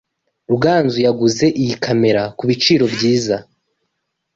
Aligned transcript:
Ruganzu 0.49 0.97
yaguze 1.05 1.45
iyi 1.61 1.75
kamera 1.83 2.21
kubiciro 2.37 2.85
byiza. 2.95 3.35